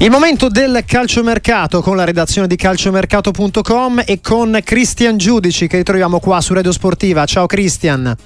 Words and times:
Il 0.00 0.12
momento 0.12 0.48
del 0.48 0.84
calciomercato 0.86 1.82
con 1.82 1.96
la 1.96 2.04
redazione 2.04 2.46
di 2.46 2.54
calciomercato.com 2.54 4.04
e 4.06 4.20
con 4.20 4.60
Cristian 4.62 5.16
Giudici 5.16 5.66
che 5.66 5.78
ritroviamo 5.78 6.20
qua 6.20 6.40
su 6.40 6.54
Radio 6.54 6.70
Sportiva. 6.70 7.24
Ciao 7.26 7.46
Cristian. 7.46 8.16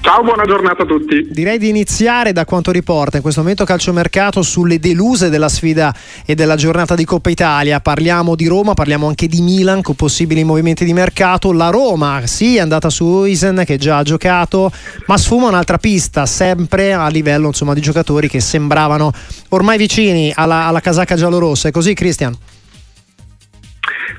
Ciao, 0.00 0.22
buona 0.22 0.44
giornata 0.44 0.84
a 0.84 0.86
tutti. 0.86 1.26
Direi 1.28 1.58
di 1.58 1.68
iniziare 1.68 2.32
da 2.32 2.44
quanto 2.44 2.70
riporta 2.70 3.16
in 3.16 3.22
questo 3.22 3.40
momento 3.40 3.64
calciomercato 3.64 4.42
sulle 4.42 4.78
deluse 4.78 5.28
della 5.28 5.48
sfida 5.48 5.94
e 6.24 6.34
della 6.34 6.54
giornata 6.54 6.94
di 6.94 7.04
Coppa 7.04 7.30
Italia. 7.30 7.80
Parliamo 7.80 8.34
di 8.34 8.46
Roma, 8.46 8.74
parliamo 8.74 9.08
anche 9.08 9.26
di 9.26 9.42
Milan 9.42 9.82
con 9.82 9.96
possibili 9.96 10.44
movimenti 10.44 10.84
di 10.84 10.92
mercato. 10.92 11.52
La 11.52 11.70
Roma, 11.70 12.22
sì, 12.26 12.56
è 12.56 12.60
andata 12.60 12.88
su 12.90 13.04
Uisen 13.04 13.64
che 13.66 13.76
già 13.76 13.98
ha 13.98 14.02
giocato, 14.02 14.70
ma 15.06 15.18
sfuma 15.18 15.48
un'altra 15.48 15.78
pista, 15.78 16.24
sempre 16.26 16.92
a 16.92 17.08
livello 17.08 17.48
insomma, 17.48 17.74
di 17.74 17.80
giocatori 17.80 18.28
che 18.28 18.40
sembravano 18.40 19.12
ormai 19.50 19.76
vicini 19.76 20.32
alla, 20.34 20.66
alla 20.66 20.80
casacca 20.80 21.16
giallorossa. 21.16 21.68
È 21.68 21.70
così, 21.70 21.92
Cristian? 21.92 22.34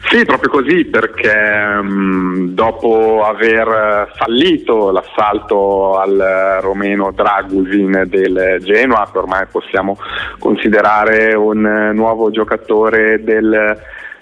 Sì, 0.09 0.25
proprio 0.25 0.49
così, 0.49 0.85
perché 0.85 1.31
um, 1.79 2.49
dopo 2.49 3.23
aver 3.23 4.11
fallito 4.15 4.89
l'assalto 4.89 5.99
al 5.99 6.57
romeno 6.61 7.11
Dragusin 7.11 8.05
del 8.07 8.57
Genoa, 8.59 9.07
che 9.11 9.17
ormai 9.19 9.45
possiamo 9.51 9.99
considerare 10.39 11.35
un 11.35 11.91
nuovo 11.93 12.31
giocatore 12.31 13.23
del 13.23 13.77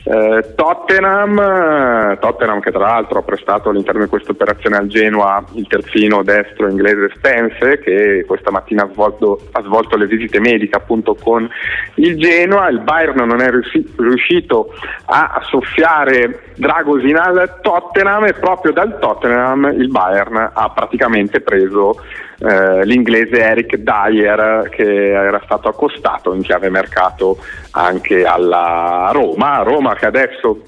eh, 0.09 0.53
Tottenham, 0.55 2.17
Tottenham 2.19 2.61
che 2.61 2.71
tra 2.71 2.79
l'altro 2.79 3.19
ha 3.19 3.23
prestato 3.23 3.69
all'interno 3.69 4.03
di 4.03 4.09
questa 4.09 4.31
operazione 4.31 4.77
al 4.77 4.87
Genoa 4.87 5.43
il 5.53 5.67
terzino 5.67 6.23
destro 6.23 6.69
inglese 6.69 7.11
Spence 7.15 7.79
che 7.79 8.23
questa 8.25 8.49
mattina 8.49 8.83
ha 8.83 8.89
svolto, 8.91 9.39
ha 9.51 9.61
svolto 9.63 9.97
le 9.97 10.07
visite 10.07 10.39
mediche 10.39 10.77
appunto 10.77 11.15
con 11.15 11.49
il 11.95 12.17
Genoa, 12.17 12.69
il 12.69 12.79
Bayern 12.79 13.25
non 13.25 13.41
è 13.41 13.49
riuscito 13.49 14.73
a 15.05 15.41
soffiare 15.49 16.51
Dragosin 16.55 17.17
al 17.17 17.59
Tottenham 17.61 18.25
e 18.27 18.33
proprio 18.33 18.71
dal 18.71 18.99
Tottenham 18.99 19.73
il 19.77 19.89
Bayern 19.89 20.51
ha 20.53 20.69
praticamente 20.69 21.41
preso 21.41 21.95
eh, 22.39 22.85
l'inglese 22.85 23.39
Eric 23.39 23.77
Dyer 23.77 24.69
che 24.69 25.11
era 25.11 25.41
stato 25.43 25.67
accostato 25.67 26.33
in 26.33 26.41
chiave 26.41 26.69
mercato 26.69 27.37
anche 27.71 28.25
alla 28.25 29.09
Roma, 29.11 29.63
Roma 29.63 29.95
che 29.95 30.05
adesso 30.05 30.61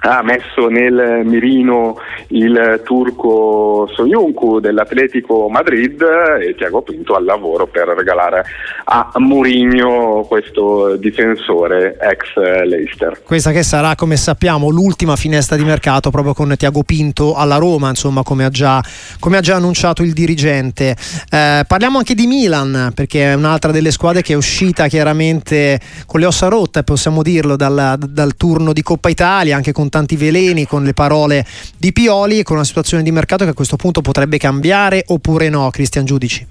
ha 0.00 0.22
messo 0.22 0.68
nel 0.68 1.22
mirino 1.24 1.96
il 2.28 2.82
turco 2.84 3.88
Soyuncu 3.92 4.60
dell'Atletico 4.60 5.48
Madrid 5.48 6.00
e 6.40 6.54
Tiago 6.54 6.82
Pinto 6.82 7.14
al 7.14 7.24
lavoro 7.24 7.66
per 7.66 7.88
regalare 7.88 8.44
a 8.84 9.10
Mourinho 9.16 10.24
questo 10.28 10.96
difensore 10.96 11.96
ex 12.00 12.34
Leicester. 12.64 13.20
Questa 13.24 13.50
che 13.50 13.62
sarà 13.62 13.94
come 13.94 14.16
sappiamo 14.16 14.68
l'ultima 14.68 15.16
finestra 15.16 15.56
di 15.56 15.64
mercato 15.64 16.10
proprio 16.10 16.34
con 16.34 16.54
Tiago 16.56 16.82
Pinto 16.82 17.34
alla 17.34 17.56
Roma, 17.56 17.88
insomma 17.88 18.22
come 18.22 18.44
ha 18.44 18.50
già, 18.50 18.82
come 19.18 19.36
ha 19.36 19.40
già 19.40 19.56
annunciato 19.56 20.02
il 20.02 20.12
dirigente. 20.12 20.96
Eh, 21.30 21.64
parliamo 21.66 21.98
anche 21.98 22.14
di 22.14 22.26
Milan 22.26 22.92
perché 22.94 23.32
è 23.32 23.34
un'altra 23.34 23.72
delle 23.72 23.90
squadre 23.90 24.22
che 24.22 24.32
è 24.34 24.36
uscita 24.36 24.86
chiaramente 24.86 25.80
con 26.06 26.20
le 26.20 26.26
ossa 26.26 26.48
rotte, 26.48 26.84
possiamo 26.84 27.22
dirlo, 27.22 27.56
dal, 27.56 27.96
dal 27.98 28.36
turno 28.36 28.72
di 28.72 28.82
Coppa 28.82 29.08
Italia, 29.08 29.56
anche 29.56 29.72
con 29.72 29.87
tanti 29.88 30.16
veleni, 30.16 30.66
con 30.66 30.84
le 30.84 30.94
parole 30.94 31.44
di 31.76 31.92
Pioli 31.92 32.40
e 32.40 32.42
con 32.42 32.56
una 32.56 32.64
situazione 32.64 33.02
di 33.02 33.10
mercato 33.10 33.44
che 33.44 33.50
a 33.50 33.54
questo 33.54 33.76
punto 33.76 34.00
potrebbe 34.00 34.38
cambiare 34.38 35.04
oppure 35.06 35.48
no, 35.48 35.70
Cristian 35.70 36.04
Giudici? 36.04 36.46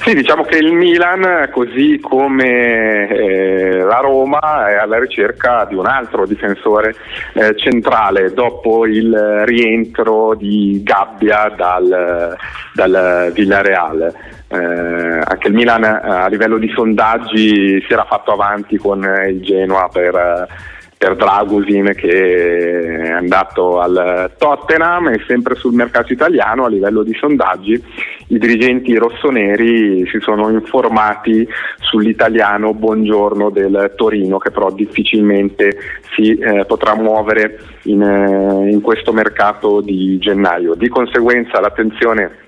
Sì, 0.00 0.14
diciamo 0.14 0.44
che 0.44 0.56
il 0.56 0.72
Milan, 0.72 1.50
così 1.50 1.98
come 2.00 3.08
eh, 3.08 3.78
la 3.78 3.98
Roma, 3.98 4.68
è 4.68 4.76
alla 4.76 4.98
ricerca 4.98 5.66
di 5.68 5.74
un 5.74 5.86
altro 5.86 6.24
difensore 6.24 6.94
eh, 7.34 7.54
centrale 7.56 8.32
dopo 8.32 8.86
il 8.86 9.42
rientro 9.44 10.34
di 10.34 10.80
Gabbia 10.82 11.52
dal, 11.54 12.36
dal 12.72 13.32
Villareal. 13.34 14.14
Eh, 14.48 14.56
anche 14.56 15.48
il 15.48 15.52
Milan 15.52 15.84
eh, 15.84 15.98
a 16.02 16.28
livello 16.28 16.58
di 16.58 16.70
sondaggi 16.74 17.84
si 17.86 17.92
era 17.92 18.04
fatto 18.04 18.32
avanti 18.32 18.78
con 18.78 19.02
il 19.28 19.42
Genoa 19.42 19.88
per 19.92 20.46
per 20.98 21.14
Dragusin 21.14 21.92
che 21.94 23.04
è 23.04 23.10
andato 23.10 23.78
al 23.80 24.32
Tottenham 24.36 25.08
e 25.08 25.22
sempre 25.28 25.54
sul 25.54 25.72
mercato 25.72 26.12
italiano 26.12 26.64
a 26.64 26.68
livello 26.68 27.04
di 27.04 27.14
sondaggi 27.14 27.80
i 28.30 28.38
dirigenti 28.38 28.94
rossoneri 28.96 30.06
si 30.08 30.18
sono 30.20 30.50
informati 30.50 31.48
sull'italiano 31.80 32.74
Buongiorno 32.74 33.48
del 33.50 33.92
Torino 33.96 34.38
che 34.38 34.50
però 34.50 34.70
difficilmente 34.72 35.78
si 36.14 36.36
eh, 36.36 36.64
potrà 36.66 36.94
muovere 36.96 37.58
in, 37.84 38.02
eh, 38.02 38.70
in 38.70 38.80
questo 38.80 39.12
mercato 39.12 39.80
di 39.80 40.18
gennaio. 40.18 40.74
Di 40.74 40.88
conseguenza 40.88 41.60
l'attenzione 41.60 42.46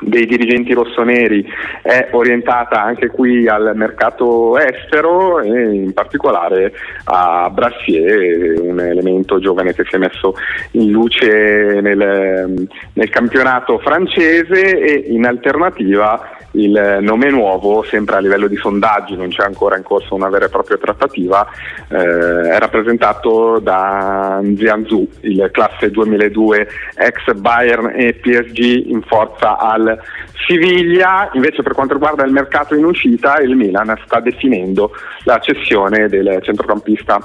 dei 0.00 0.26
dirigenti 0.26 0.72
rossoneri 0.72 1.46
è 1.82 2.08
orientata 2.12 2.82
anche 2.82 3.08
qui 3.08 3.46
al 3.48 3.72
mercato 3.74 4.58
estero 4.58 5.40
e 5.40 5.74
in 5.74 5.92
particolare 5.92 6.72
a 7.04 7.48
Brassier, 7.50 8.60
un 8.60 8.80
elemento 8.80 9.38
giovane 9.38 9.72
che 9.72 9.84
si 9.84 9.94
è 9.94 9.98
messo 9.98 10.34
in 10.72 10.90
luce 10.90 11.80
nel, 11.80 12.68
nel 12.92 13.08
campionato 13.10 13.78
francese 13.78 14.78
e 14.78 15.12
in 15.12 15.26
alternativa 15.26 16.38
il 16.54 16.98
nome 17.00 17.30
nuovo, 17.30 17.82
sempre 17.82 18.16
a 18.16 18.20
livello 18.20 18.46
di 18.46 18.56
sondaggi, 18.56 19.16
non 19.16 19.28
c'è 19.28 19.44
ancora 19.44 19.76
in 19.76 19.82
corso 19.82 20.14
una 20.14 20.28
vera 20.28 20.46
e 20.46 20.48
propria 20.48 20.78
trattativa, 20.78 21.46
eh, 21.88 21.96
è 21.96 22.58
rappresentato 22.58 23.58
da 23.58 24.40
Nzianzu, 24.42 25.08
il 25.20 25.48
classe 25.52 25.90
2002 25.90 26.68
ex 26.96 27.32
Bayern 27.34 27.92
e 27.94 28.14
PSG 28.14 28.86
in 28.86 29.02
forza 29.02 29.58
al 29.58 29.98
Siviglia. 30.46 31.30
Invece 31.32 31.62
per 31.62 31.72
quanto 31.72 31.94
riguarda 31.94 32.24
il 32.24 32.32
mercato 32.32 32.74
in 32.74 32.84
uscita, 32.84 33.38
il 33.38 33.56
Milan 33.56 33.96
sta 34.04 34.20
definendo 34.20 34.92
la 35.24 35.38
cessione 35.38 36.08
del 36.08 36.38
centrocampista 36.42 37.18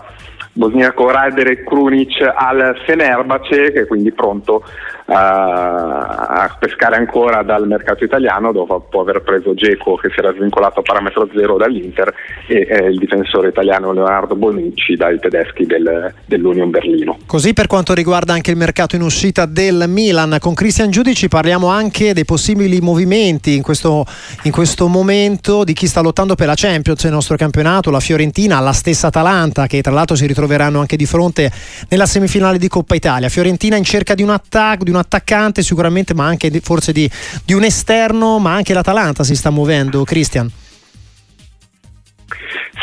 bosniaco 0.52 1.10
Radere 1.10 1.64
Krunic 1.64 2.22
al 2.22 2.78
Fenerbahce 2.86 3.72
che 3.72 3.82
è 3.82 3.88
quindi 3.88 4.12
pronto 4.12 4.64
a 5.12 6.56
pescare 6.60 6.96
ancora 6.96 7.42
dal 7.44 7.68
mercato 7.68 8.04
italiano 8.04 8.52
dopo 8.52 9.00
aver 9.00 9.22
preso 9.22 9.54
Geco 9.54 9.96
che 9.96 10.10
si 10.10 10.20
era 10.20 10.34
svincolato 10.34 10.80
a 10.80 10.84
parametro 10.84 11.28
zero 11.34 11.58
dall'Inter 11.58 12.14
e 12.48 12.68
eh, 12.70 12.86
il 12.90 12.98
difensore 12.98 13.50
italiano 13.50 13.92
Leonardo 13.92 14.36
Bonucci 14.36 14.96
dai 14.96 15.20
tedeschi 15.20 15.66
del, 15.66 16.14
dell'Union 16.26 16.70
Berlino. 16.70 17.18
Così 17.26 17.54
per 17.54 17.68
quanto 17.68 17.94
riguarda 17.94 18.34
anche 18.34 18.52
il 18.52 18.58
mercato 18.58 18.96
in 18.96 19.02
uscita 19.02 19.46
del 19.46 19.86
Milan, 19.88 20.38
con 20.40 20.54
Cristian 20.54 20.92
Giudici 20.92 21.28
parliamo 21.28 21.68
anche 21.68 22.14
dei 22.14 22.26
possibili 22.26 22.80
movimenti 22.80 23.56
in 23.56 23.62
questo, 23.62 24.06
in 24.44 24.52
questo 24.52 24.88
momento 24.88 25.64
di 25.64 25.74
chi 25.74 25.88
sta 25.88 26.02
lottando 26.02 26.36
per 26.36 26.48
la 26.48 26.56
Champions 26.56 27.04
nel 27.04 27.14
nostro 27.14 27.36
campionato, 27.36 27.90
la 27.90 28.00
Fiorentina, 28.00 28.60
la 28.60 28.74
stessa 28.74 29.08
Atalanta 29.08 29.68
che 29.68 29.82
tra 29.82 29.92
l'altro 29.92 30.16
si 30.16 30.26
ritroveranno 30.28 30.80
anche 30.80 30.96
di 30.96 31.06
fronte 31.06 31.52
nella 31.90 32.06
semifinale 32.06 32.58
di 32.58 32.68
Coppa 32.68 32.96
Italia. 32.96 33.30
Fiorentina 33.30 33.76
in 33.76 33.84
cerca 33.84 34.14
di 34.14 34.24
un 34.24 34.30
attacco, 34.30 34.84
di 34.84 34.92
un 34.92 34.98
attaccante 35.00 35.62
sicuramente, 35.62 36.14
ma 36.14 36.26
anche 36.26 36.50
di, 36.50 36.60
forse 36.60 36.92
di, 36.92 37.10
di 37.46 37.54
un 37.54 37.64
esterno, 37.64 38.40
ma 38.40 38.54
anche 38.54 38.74
l'Atalanta 38.74 39.24
si 39.24 39.36
sta 39.36 39.50
muovendo, 39.50 40.04
Cristian. 40.04 40.50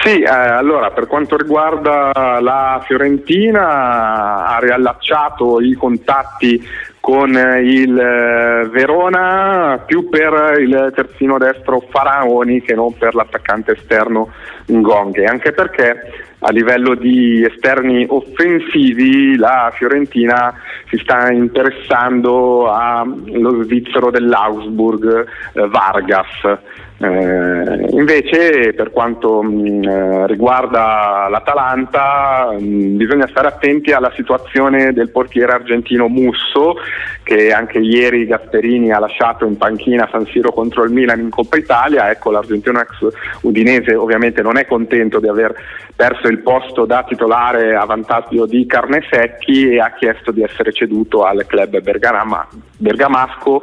Sì, 0.03 0.21
eh, 0.21 0.28
allora 0.28 0.91
per 0.91 1.06
quanto 1.06 1.37
riguarda 1.37 2.38
la 2.41 2.81
Fiorentina 2.87 4.47
ha 4.47 4.59
riallacciato 4.60 5.60
i 5.60 5.72
contatti 5.72 6.65
con 7.00 7.31
il 7.31 7.99
eh, 7.99 8.69
Verona 8.69 9.82
più 9.84 10.09
per 10.09 10.59
il 10.60 10.93
terzino 10.94 11.38
destro 11.38 11.84
Faraoni 11.88 12.62
che 12.62 12.75
non 12.75 12.97
per 12.97 13.15
l'attaccante 13.15 13.72
esterno 13.72 14.31
Ngonghe, 14.67 15.25
anche 15.25 15.52
perché 15.52 16.36
a 16.46 16.52
livello 16.52 16.94
di 16.94 17.44
esterni 17.44 18.06
offensivi 18.08 19.37
la 19.37 19.72
Fiorentina 19.75 20.54
si 20.88 20.96
sta 20.98 21.32
interessando 21.32 22.70
allo 22.70 23.64
svizzero 23.64 24.10
dell'Augsburg 24.10 25.26
eh, 25.54 25.66
Vargas. 25.66 26.58
Eh, 26.98 27.88
invece 27.90 28.72
per 28.72 28.90
quanto 28.90 29.43
mh, 29.43 29.48
mm, 29.48 29.82
eh, 29.84 30.26
riguarda 30.26 31.28
l'Atalanta 31.28 32.54
mh, 32.58 32.64
mm, 32.64 32.96
bisogna 32.96 33.26
stare 33.28 33.48
attenti 33.48 33.93
alla 33.93 34.10
situazione 34.14 34.94
del 34.94 35.10
portiere 35.10 35.52
argentino 35.52 36.08
Musso 36.08 36.76
che 37.22 37.52
anche 37.52 37.81
ieri 37.81 38.25
Gasperini 38.25 38.93
ha 38.93 38.98
lasciato 38.98 39.44
in 39.44 39.58
panchina 39.58 40.08
San 40.10 40.25
Siro 40.26 40.52
contro 40.52 40.84
il 40.84 40.93
Milan 40.93 41.20
in 41.20 41.28
Coppa 41.28 41.58
Italia, 41.58 42.10
ecco 42.10 42.31
l'argentino 42.31 42.81
ex 42.81 43.06
udinese 43.43 43.94
ovviamente 43.94 44.40
non 44.40 44.56
è 44.56 44.64
contento 44.64 45.20
di 45.20 45.28
aver 45.28 45.54
perso 45.96 46.28
il 46.28 46.38
posto 46.38 46.84
da 46.84 47.04
titolare 47.08 47.75
a 47.75 47.87
vantaggio 47.87 48.44
di 48.44 48.66
Carnesecchi 48.66 49.70
e 49.70 49.81
ha 49.81 49.93
chiesto 49.93 50.31
di 50.31 50.43
essere 50.43 50.70
ceduto 50.72 51.25
al 51.25 51.46
club 51.46 51.81
Bergama, 51.81 52.46
bergamasco. 52.76 53.62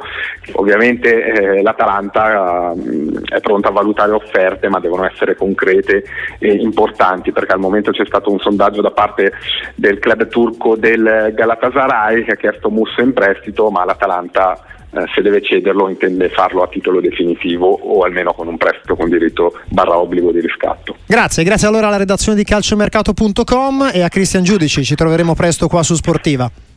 Ovviamente 0.54 1.24
eh, 1.24 1.62
l'Atalanta 1.62 2.72
eh, 2.72 3.20
è 3.24 3.40
pronta 3.40 3.68
a 3.68 3.72
valutare 3.72 4.12
offerte 4.12 4.68
ma 4.68 4.80
devono 4.80 5.04
essere 5.06 5.36
concrete 5.36 6.04
e 6.38 6.52
importanti 6.52 7.32
perché 7.32 7.52
al 7.52 7.60
momento 7.60 7.90
c'è 7.90 8.04
stato 8.06 8.30
un 8.30 8.38
sondaggio 8.38 8.80
da 8.80 8.90
parte 8.90 9.32
del 9.74 9.98
club 9.98 10.28
turco 10.28 10.76
del 10.76 11.32
Galatasaray 11.34 12.24
che 12.24 12.32
ha 12.32 12.36
chiesto 12.36 12.70
Musso 12.70 13.00
in 13.00 13.12
prestito 13.12 13.70
ma 13.70 13.84
l'Atalanta 13.84 14.72
eh, 14.94 15.06
se 15.12 15.22
deve 15.22 15.42
cederlo 15.42 15.88
intende 15.88 16.28
farlo 16.28 16.62
a 16.62 16.68
titolo 16.68 17.00
definitivo 17.00 17.66
o 17.66 18.02
almeno 18.02 18.32
con 18.32 18.46
un 18.46 18.56
prestito 18.56 18.94
con 18.94 19.08
diritto 19.08 19.58
barra 19.68 19.98
obbligo 19.98 20.30
di 20.30 20.40
riscatto. 20.40 20.96
Grazie, 21.06 21.42
grazie 21.42 21.66
allora 21.66 21.88
alla 21.88 21.96
redazione 21.96 22.38
di 22.38 22.44
calciomercato.com 22.44 23.90
e 23.92 24.02
a 24.02 24.08
Cristian 24.08 24.44
Giudici, 24.44 24.84
ci 24.84 24.94
troveremo 24.94 25.34
presto 25.34 25.66
qua 25.66 25.82
su 25.82 25.94
Sportiva. 25.94 26.73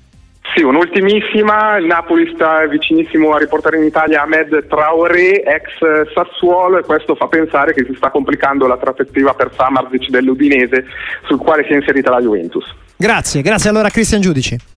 Sì, 0.55 0.63
un'ultimissima, 0.63 1.77
il 1.77 1.85
Napoli 1.85 2.31
sta 2.33 2.65
vicinissimo 2.65 3.33
a 3.33 3.37
riportare 3.37 3.77
in 3.77 3.83
Italia 3.83 4.23
Ahmed 4.23 4.67
Traoré, 4.67 5.43
ex 5.43 6.11
Sassuolo, 6.13 6.79
e 6.79 6.83
questo 6.83 7.15
fa 7.15 7.27
pensare 7.27 7.73
che 7.73 7.85
si 7.85 7.93
sta 7.95 8.09
complicando 8.09 8.65
la 8.65 8.77
trattativa 8.77 9.33
per 9.33 9.51
Samarzic 9.55 10.09
dell'Udinese, 10.09 10.85
sul 11.27 11.37
quale 11.37 11.63
si 11.65 11.73
è 11.73 11.75
inserita 11.75 12.09
la 12.09 12.21
Juventus. 12.21 12.73
Grazie, 12.95 13.41
grazie 13.41 13.69
allora 13.69 13.87
a 13.87 13.91
Cristian 13.91 14.21
Giudici. 14.21 14.75